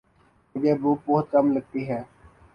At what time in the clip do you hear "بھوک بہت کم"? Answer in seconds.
0.81-1.51